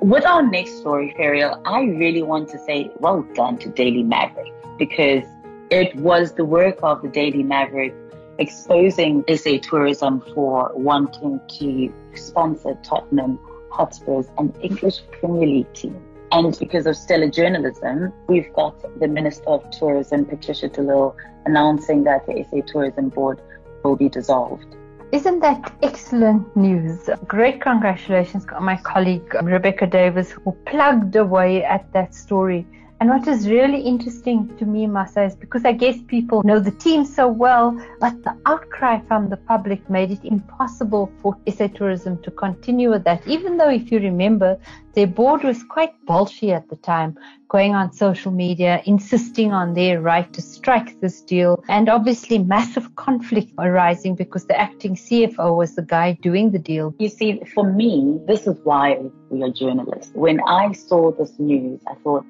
With 0.00 0.24
our 0.24 0.42
next 0.42 0.78
story, 0.78 1.14
Ferial, 1.18 1.60
I 1.64 1.80
really 1.82 2.22
want 2.22 2.48
to 2.50 2.58
say 2.58 2.90
well 2.98 3.22
done 3.34 3.58
to 3.58 3.68
Daily 3.68 4.02
Maverick 4.02 4.52
because 4.78 5.24
it 5.70 5.94
was 5.96 6.32
the 6.32 6.44
work 6.44 6.78
of 6.82 7.02
the 7.02 7.08
Daily 7.08 7.42
Maverick 7.42 7.94
exposing 8.38 9.24
SA 9.34 9.58
Tourism 9.62 10.22
for 10.34 10.70
wanting 10.74 11.40
to 11.58 11.92
sponsor 12.14 12.78
Tottenham 12.82 13.38
Hotspurs 13.70 14.26
and 14.38 14.56
English 14.62 15.00
Premier 15.10 15.46
League 15.46 15.72
team. 15.74 16.00
And 16.30 16.56
because 16.58 16.86
of 16.86 16.96
stellar 16.96 17.30
journalism, 17.30 18.12
we've 18.28 18.52
got 18.52 18.74
the 19.00 19.08
Minister 19.08 19.48
of 19.48 19.68
Tourism, 19.70 20.24
Patricia 20.24 20.68
de 20.68 20.82
Lille, 20.82 21.16
announcing 21.46 22.04
that 22.04 22.26
the 22.26 22.44
SA 22.50 22.60
Tourism 22.66 23.08
Board 23.08 23.40
will 23.82 23.96
be 23.96 24.08
dissolved. 24.08 24.76
Isn't 25.10 25.40
that 25.40 25.72
excellent 25.82 26.54
news? 26.54 27.08
Great 27.26 27.62
congratulations, 27.62 28.46
my 28.60 28.76
colleague 28.76 29.34
Rebecca 29.42 29.86
Davis, 29.86 30.30
who 30.30 30.52
plugged 30.66 31.16
away 31.16 31.64
at 31.64 31.90
that 31.94 32.14
story 32.14 32.66
and 33.00 33.10
what 33.10 33.28
is 33.28 33.48
really 33.48 33.80
interesting 33.80 34.56
to 34.56 34.64
me, 34.64 34.86
Masa, 34.86 35.26
is 35.28 35.36
because 35.36 35.64
I 35.64 35.70
guess 35.70 35.96
people 36.08 36.42
know 36.42 36.58
the 36.58 36.72
team 36.72 37.04
so 37.04 37.28
well, 37.28 37.80
but 38.00 38.24
the 38.24 38.36
outcry 38.44 39.00
from 39.06 39.28
the 39.28 39.36
public 39.36 39.88
made 39.88 40.10
it 40.10 40.24
impossible 40.24 41.12
for 41.22 41.36
SA 41.48 41.68
Tourism 41.68 42.20
to 42.22 42.30
continue 42.32 42.90
with 42.90 43.04
that. 43.04 43.24
Even 43.28 43.56
though, 43.56 43.70
if 43.70 43.92
you 43.92 44.00
remember, 44.00 44.58
their 44.94 45.06
board 45.06 45.44
was 45.44 45.62
quite 45.62 45.94
bolshy 46.06 46.52
at 46.52 46.68
the 46.70 46.76
time, 46.76 47.16
going 47.48 47.72
on 47.72 47.92
social 47.92 48.32
media, 48.32 48.82
insisting 48.84 49.52
on 49.52 49.74
their 49.74 50.00
right 50.00 50.32
to 50.32 50.42
strike 50.42 51.00
this 51.00 51.20
deal, 51.20 51.62
and 51.68 51.88
obviously 51.88 52.38
massive 52.38 52.96
conflict 52.96 53.52
arising 53.60 54.16
because 54.16 54.46
the 54.46 54.58
acting 54.58 54.96
CFO 54.96 55.56
was 55.56 55.76
the 55.76 55.82
guy 55.82 56.18
doing 56.20 56.50
the 56.50 56.58
deal. 56.58 56.92
You 56.98 57.10
see, 57.10 57.40
for 57.54 57.72
me, 57.72 58.18
this 58.26 58.48
is 58.48 58.58
why 58.64 58.98
we 59.30 59.44
are 59.44 59.50
journalists. 59.50 60.10
When 60.16 60.40
I 60.40 60.72
saw 60.72 61.12
this 61.12 61.38
news, 61.38 61.80
I 61.86 61.94
thought, 62.02 62.26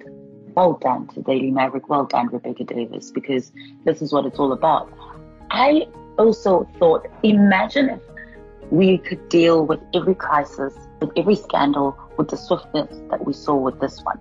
well 0.59 0.73
done 0.73 1.07
to 1.15 1.23
Daily 1.23 1.53
Maverick, 1.53 1.88
well 1.88 2.05
done, 2.05 2.27
Rebecca 2.33 2.65
Davis, 2.65 3.12
because 3.12 3.53
this 3.85 4.03
is 4.03 4.12
what 4.12 4.27
it's 4.27 4.41
all 4.41 4.53
about. 4.53 4.93
I 5.53 5.87
also 6.19 6.69
thought, 6.81 7.07
imagine 7.23 7.91
if 7.91 8.00
we 8.73 8.99
could 8.99 9.29
deal 9.29 9.65
with 9.65 9.79
every 9.95 10.17
crisis, 10.17 10.75
with 11.00 11.11
every 11.17 11.37
scandal, 11.37 11.97
with 12.17 12.29
the 12.31 12.37
swiftness 12.37 12.91
that 13.11 13.25
we 13.25 13.33
saw 13.33 13.55
with 13.55 13.79
this 13.79 14.03
one. 14.03 14.19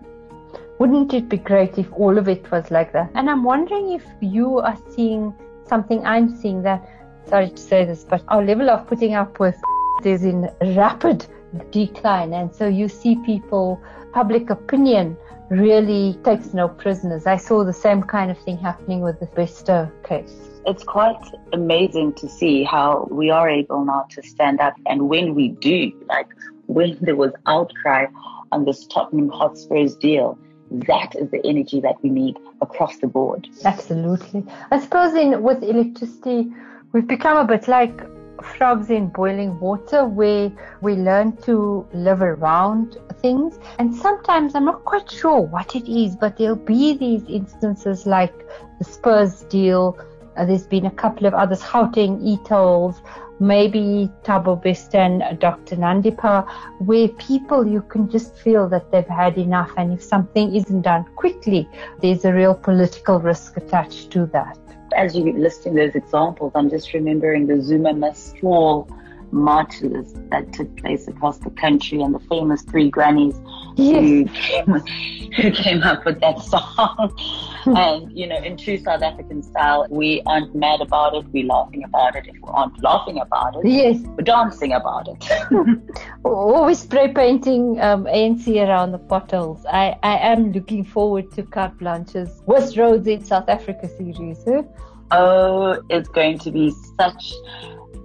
Wouldn't 0.77 1.11
it 1.15 1.27
be 1.27 1.37
great 1.37 1.79
if 1.79 1.91
all 1.93 2.19
of 2.19 2.29
it 2.29 2.51
was 2.51 2.69
like 2.69 2.93
that? 2.93 3.09
And 3.15 3.31
I'm 3.31 3.43
wondering 3.43 3.93
if 3.93 4.05
you 4.21 4.59
are 4.59 4.77
seeing 4.91 5.33
something 5.65 6.05
I'm 6.05 6.29
seeing 6.37 6.61
that, 6.61 6.87
sorry 7.27 7.49
to 7.49 7.63
say 7.71 7.83
this, 7.83 8.03
but 8.03 8.21
our 8.27 8.43
level 8.45 8.69
of 8.69 8.85
putting 8.85 9.15
up 9.15 9.39
with 9.39 9.59
is 10.05 10.23
in 10.23 10.47
rapid 10.61 11.25
decline. 11.71 12.33
And 12.33 12.53
so 12.53 12.67
you 12.67 12.87
see 12.87 13.15
people, 13.25 13.81
public 14.17 14.49
opinion 14.49 15.15
really 15.51 16.17
takes 16.23 16.51
no 16.51 16.67
prisoners. 16.67 17.27
I 17.27 17.37
saw 17.37 17.63
the 17.63 17.71
same 17.71 18.01
kind 18.01 18.31
of 18.31 18.37
thing 18.39 18.57
happening 18.57 19.01
with 19.01 19.19
the 19.19 19.27
Bester 19.27 19.93
case. 20.03 20.35
It's 20.65 20.83
quite 20.83 21.23
amazing 21.53 22.13
to 22.13 22.27
see 22.27 22.63
how 22.63 23.07
we 23.11 23.29
are 23.29 23.47
able 23.47 23.85
now 23.85 24.07
to 24.15 24.23
stand 24.23 24.59
up. 24.59 24.73
And 24.87 25.07
when 25.07 25.35
we 25.35 25.49
do, 25.49 25.91
like 26.07 26.29
when 26.65 26.97
there 26.99 27.15
was 27.15 27.31
outcry 27.45 28.07
on 28.51 28.65
this 28.65 28.87
Tottenham 28.87 29.29
Hotspurs 29.29 29.95
deal, 29.95 30.35
that 30.71 31.15
is 31.15 31.29
the 31.29 31.45
energy 31.45 31.79
that 31.81 32.01
we 32.01 32.09
need 32.09 32.37
across 32.59 32.97
the 32.97 33.05
board. 33.05 33.47
Absolutely. 33.65 34.43
I 34.71 34.79
suppose 34.79 35.13
in 35.13 35.43
with 35.43 35.61
electricity, 35.61 36.51
we've 36.91 37.07
become 37.07 37.37
a 37.37 37.45
bit 37.45 37.67
like 37.67 38.01
frogs 38.43 38.89
in 38.89 39.07
boiling 39.07 39.59
water 39.59 40.05
where 40.05 40.51
we 40.81 40.93
learn 40.93 41.35
to 41.37 41.87
live 41.93 42.21
around 42.21 42.97
things. 43.21 43.59
And 43.79 43.95
sometimes 43.95 44.55
I'm 44.55 44.65
not 44.65 44.83
quite 44.85 45.09
sure 45.09 45.41
what 45.41 45.75
it 45.75 45.89
is, 45.89 46.15
but 46.15 46.37
there'll 46.37 46.55
be 46.55 46.97
these 46.97 47.23
instances 47.27 48.05
like 48.05 48.33
the 48.79 48.83
Spurs 48.85 49.43
deal. 49.43 49.97
Uh, 50.37 50.45
there's 50.45 50.67
been 50.67 50.85
a 50.85 50.91
couple 50.91 51.25
of 51.25 51.33
others, 51.33 51.61
Gauteng 51.61 52.21
e-tolls, 52.23 53.01
maybe 53.39 54.09
Thabo 54.23 54.61
Bester 54.61 55.19
Dr. 55.39 55.75
Nandipha, 55.75 56.47
where 56.79 57.07
people 57.09 57.67
you 57.67 57.81
can 57.81 58.09
just 58.09 58.37
feel 58.37 58.69
that 58.69 58.91
they've 58.91 59.07
had 59.07 59.37
enough. 59.37 59.71
And 59.77 59.93
if 59.93 60.03
something 60.03 60.55
isn't 60.55 60.81
done 60.81 61.05
quickly, 61.15 61.67
there's 62.01 62.25
a 62.25 62.33
real 62.33 62.55
political 62.55 63.19
risk 63.19 63.57
attached 63.57 64.11
to 64.11 64.25
that 64.27 64.57
as 64.95 65.15
you're 65.15 65.33
listing 65.33 65.75
those 65.75 65.95
examples, 65.95 66.53
I'm 66.55 66.69
just 66.69 66.93
remembering 66.93 67.45
the 67.45 67.61
Zuma 67.61 67.93
must 67.93 68.39
fall 68.39 68.89
marches 69.31 70.13
that 70.29 70.53
took 70.53 70.75
place 70.77 71.07
across 71.07 71.37
the 71.39 71.49
country 71.51 72.01
and 72.01 72.13
the 72.13 72.19
famous 72.19 72.61
three 72.63 72.89
grannies 72.89 73.39
yes. 73.75 74.01
who, 74.01 74.25
came, 74.33 75.31
who 75.35 75.51
came 75.51 75.83
up 75.83 76.05
with 76.05 76.19
that 76.21 76.39
song. 76.41 77.13
and, 77.65 78.17
you 78.17 78.27
know, 78.27 78.37
in 78.37 78.57
true 78.57 78.77
South 78.77 79.01
African 79.01 79.43
style, 79.43 79.85
we 79.89 80.21
aren't 80.25 80.55
mad 80.55 80.81
about 80.81 81.15
it, 81.15 81.25
we're 81.31 81.45
laughing 81.45 81.83
about 81.83 82.15
it. 82.15 82.27
If 82.27 82.35
we 82.35 82.49
aren't 82.49 82.81
laughing 82.83 83.19
about 83.19 83.55
it, 83.57 83.67
yes. 83.67 83.97
we're 84.01 84.23
dancing 84.23 84.73
about 84.73 85.07
it. 85.07 85.31
Always 86.23 86.79
spray 86.79 87.13
painting 87.13 87.79
um, 87.81 88.05
ANC 88.05 88.47
around 88.67 88.91
the 88.91 88.99
potholes. 88.99 89.65
I, 89.65 89.97
I 90.03 90.17
am 90.17 90.51
looking 90.51 90.83
forward 90.83 91.31
to 91.33 91.43
Carte 91.43 91.77
Blanche's 91.77 92.41
Worst 92.45 92.77
Roads 92.77 93.07
in 93.07 93.23
South 93.23 93.49
Africa 93.49 93.87
series. 93.87 94.43
Huh? 94.45 94.63
Oh, 95.11 95.81
it's 95.89 96.09
going 96.09 96.37
to 96.39 96.51
be 96.51 96.73
such 96.99 97.33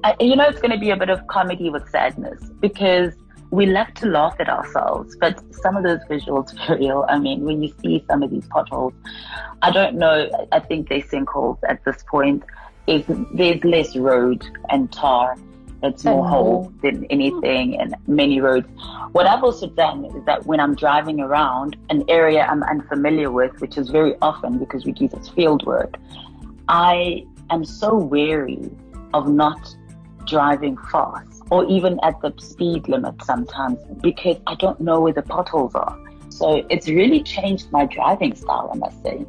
I, 0.05 0.17
you 0.21 0.37
know, 0.37 0.49
it's 0.49 0.61
going 0.61 0.73
to 0.73 0.79
be 0.79 0.91
a 0.91 0.97
bit 0.97 1.11
of 1.11 1.27
comedy 1.29 1.71
with 1.71 1.89
sadness 1.91 2.43
because 2.61 3.13
we 3.51 3.67
love 3.67 3.93
to 3.95 4.07
laugh 4.07 4.35
at 4.41 4.49
ourselves, 4.49 5.15
but 5.21 5.41
some 5.55 5.77
of 5.77 5.85
those 5.85 6.01
visuals 6.11 6.53
are 6.69 6.77
real. 6.77 7.05
I 7.09 7.19
mean, 7.19 7.45
when 7.45 7.63
you 7.63 7.73
see 7.83 8.05
some 8.09 8.23
of 8.23 8.31
these 8.31 8.47
potholes, 8.49 8.95
I 9.61 9.71
don't 9.71 9.97
know. 9.97 10.29
I 10.51 10.59
think 10.59 10.89
they 10.89 11.03
sinkholes 11.03 11.59
at 11.69 11.85
this 11.85 12.03
point. 12.09 12.43
Is 12.89 13.05
there's 13.35 13.63
less 13.63 13.95
road 13.95 14.45
and 14.71 14.91
tar 14.91 15.37
It's 15.85 16.05
more 16.05 16.27
whole 16.27 16.73
than 16.83 17.05
anything 17.11 17.79
and 17.81 17.95
many 18.09 18.41
roads. 18.41 18.67
What 19.13 19.29
I've 19.29 19.45
also 19.45 19.69
done 19.69 20.07
is 20.07 20.25
that 20.25 20.47
when 20.47 20.59
I'm 20.59 20.75
driving 20.75 21.21
around 21.21 21.77
an 21.91 22.05
area 22.09 22.45
I'm 22.51 22.65
unfamiliar 22.65 23.31
with, 23.31 23.61
which 23.61 23.79
is 23.79 23.89
very 23.91 24.17
often 24.21 24.59
because 24.59 24.85
we 24.85 24.91
do 24.91 25.07
this 25.07 25.29
field 25.29 25.65
work, 25.65 25.95
I 26.67 27.25
am 27.51 27.65
so 27.65 27.95
wary 27.95 28.69
of 29.15 29.29
not 29.29 29.77
driving 30.27 30.77
fast 30.91 31.43
or 31.51 31.65
even 31.67 31.99
at 32.03 32.21
the 32.21 32.33
speed 32.39 32.89
limit 32.89 33.23
sometimes 33.25 33.79
because 34.01 34.37
I 34.47 34.55
don't 34.57 34.81
know 34.81 35.01
where 35.01 35.13
the 35.13 35.23
potholes 35.23 35.75
are. 35.75 35.99
So 36.31 36.65
it's 36.71 36.89
really 36.89 37.23
changed 37.23 37.71
my 37.71 37.87
driving 37.87 38.35
style, 38.35 38.71
I 38.73 38.77
must 38.77 39.03
say. 39.03 39.27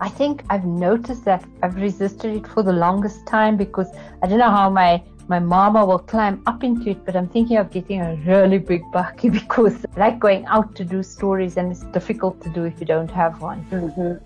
I 0.00 0.08
think 0.08 0.44
I've 0.50 0.64
noticed 0.64 1.24
that 1.24 1.44
I've 1.62 1.76
resisted 1.76 2.36
it 2.36 2.46
for 2.46 2.62
the 2.62 2.72
longest 2.72 3.26
time 3.26 3.56
because 3.56 3.88
I 4.22 4.26
don't 4.26 4.38
know 4.38 4.50
how 4.50 4.70
my 4.70 5.02
my 5.28 5.40
mama 5.40 5.84
will 5.84 5.98
climb 5.98 6.40
up 6.46 6.62
into 6.62 6.90
it, 6.90 7.04
but 7.04 7.16
I'm 7.16 7.28
thinking 7.28 7.56
of 7.56 7.72
getting 7.72 8.00
a 8.00 8.14
really 8.24 8.58
big 8.58 8.82
bakkie 8.94 9.32
because 9.40 9.84
I 9.96 10.00
like 10.00 10.20
going 10.20 10.46
out 10.46 10.76
to 10.76 10.84
do 10.84 11.02
stories 11.02 11.56
and 11.56 11.72
it's 11.72 11.82
difficult 11.86 12.40
to 12.42 12.48
do 12.50 12.64
if 12.64 12.78
you 12.78 12.86
don't 12.86 13.10
have 13.10 13.40
one. 13.40 13.66
Mm-hmm. 13.70 14.24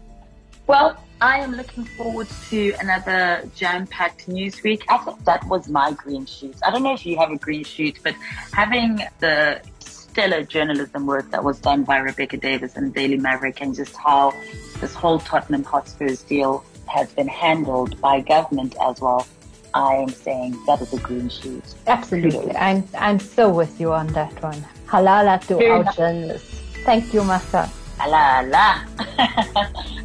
Well, 0.67 1.02
I 1.23 1.41
am 1.41 1.53
looking 1.53 1.85
forward 1.85 2.29
to 2.49 2.73
another 2.81 3.47
jam-packed 3.55 4.27
news 4.27 4.62
week. 4.62 4.85
I 4.89 4.97
think 4.99 5.23
that 5.27 5.47
was 5.49 5.69
my 5.69 5.93
green 5.93 6.25
shoot. 6.25 6.57
I 6.67 6.71
don't 6.71 6.83
know 6.83 6.95
if 6.95 7.05
you 7.05 7.19
have 7.19 7.31
a 7.31 7.37
green 7.37 7.62
shoot, 7.62 7.99
but 8.03 8.15
having 8.53 9.03
the 9.19 9.61
stellar 9.81 10.43
journalism 10.43 11.07
work 11.07 11.31
that 11.31 11.45
was 11.45 11.61
done 11.61 11.85
by 11.85 11.99
Rebecca 11.99 12.39
Davis 12.39 12.77
and 12.77 12.95
Daily 12.95 13.19
Maverick 13.19 13.61
and 13.61 13.75
just 13.75 13.95
how 13.97 14.33
this 14.81 14.95
whole 14.95 15.19
Tottenham 15.19 15.62
Hotspurs 15.62 16.23
deal 16.23 16.65
has 16.87 17.12
been 17.12 17.29
handled 17.29 18.00
by 18.00 18.21
government 18.21 18.75
as 18.81 18.99
well. 19.03 19.27
I 19.75 19.97
am 19.97 20.09
saying 20.09 20.59
that 20.67 20.81
is 20.81 20.93
a 20.95 20.99
green 21.00 21.29
shoot. 21.29 21.62
Absolutely. 21.87 22.57
I'm, 22.57 22.89
I'm 22.99 23.21
so 23.21 23.50
with 23.50 23.79
you 23.79 23.93
on 23.93 24.07
that 24.09 24.43
one. 24.43 24.65
Halala 24.87 25.47
to 25.49 25.57
Very 25.57 25.71
our 25.71 25.85
nice. 25.85 25.97
journalists. 25.97 26.61
Thank 26.85 27.12
you, 27.12 27.21
Masa. 27.21 27.71
Halala. 27.99 28.89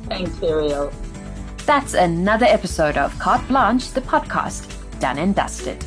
Thanks, 0.09 0.43
Ariel. 0.43 0.91
That's 1.65 1.95
another 1.95 2.45
episode 2.45 2.95
of 2.95 3.17
Carte 3.17 3.47
Blanche, 3.47 3.89
the 3.89 4.01
podcast, 4.01 4.71
done 4.99 5.17
and 5.17 5.33
dusted. 5.33 5.83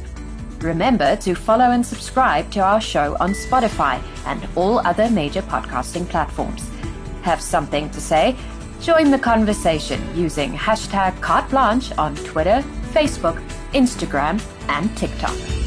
Remember 0.61 1.15
to 1.17 1.37
follow 1.37 1.67
and 1.67 1.87
subscribe 1.87 2.51
to 2.51 2.61
our 2.61 2.81
show 2.81 3.17
on 3.21 3.31
Spotify 3.31 4.03
and 4.27 4.45
all 4.57 4.81
other 4.81 5.09
major 5.09 5.43
podcasting 5.43 6.09
platforms. 6.09 6.69
Have 7.23 7.41
something 7.41 7.91
to 7.91 8.01
say? 8.01 8.35
Join 8.81 9.13
the 9.13 9.21
conversation 9.21 10.03
using 10.17 10.53
hashtag 10.53 11.21
Carte 11.21 11.49
Blanche 11.51 11.93
on 11.97 12.17
Twitter, 12.17 12.65
Facebook, 12.93 13.41
Instagram, 13.73 14.43
and 14.69 14.97
TikTok. 14.97 15.58